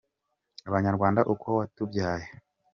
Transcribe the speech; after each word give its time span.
Abanyarwanda 0.69 1.21
uko 1.33 1.47
watubyaye 1.57 2.27